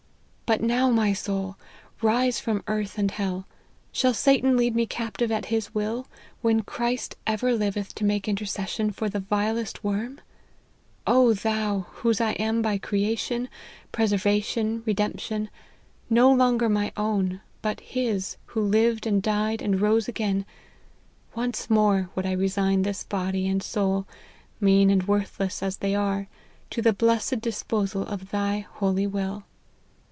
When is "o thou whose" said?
11.07-12.19